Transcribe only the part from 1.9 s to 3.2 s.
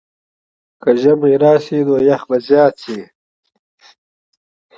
یخ به زیات شي.